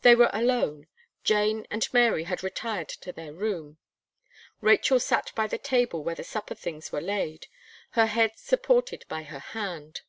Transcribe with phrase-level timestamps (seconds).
[0.00, 0.86] They were alone;
[1.22, 3.76] Jane and Mary had retired to their room.
[4.62, 7.46] Rachel sat by the table where the supper things were laid,
[7.90, 10.00] her head supported by her hand.